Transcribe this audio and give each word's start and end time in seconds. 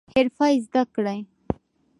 حرفه 0.15 0.47
زده 0.65 0.81
کړئ 0.95 1.19